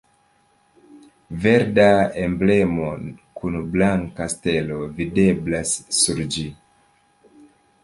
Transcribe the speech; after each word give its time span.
Verda 1.43 1.85
emblemo 2.23 2.87
kun 3.41 3.59
blanka 3.77 4.29
stelo 4.37 4.81
videblas 4.99 5.77
sur 6.01 6.25
ĝi. 6.37 6.49